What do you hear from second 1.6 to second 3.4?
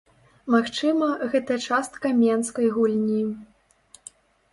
частка мінскай гульні.